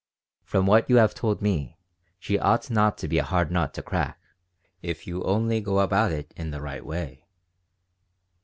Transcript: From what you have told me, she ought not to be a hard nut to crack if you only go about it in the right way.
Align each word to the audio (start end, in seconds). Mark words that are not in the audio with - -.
From 0.43 0.65
what 0.65 0.89
you 0.89 0.95
have 0.95 1.13
told 1.13 1.43
me, 1.43 1.77
she 2.17 2.39
ought 2.39 2.71
not 2.71 2.97
to 2.97 3.07
be 3.07 3.19
a 3.19 3.23
hard 3.23 3.51
nut 3.51 3.71
to 3.75 3.83
crack 3.83 4.19
if 4.81 5.05
you 5.05 5.21
only 5.23 5.61
go 5.61 5.79
about 5.79 6.11
it 6.11 6.33
in 6.35 6.49
the 6.49 6.59
right 6.59 6.83
way. 6.83 7.23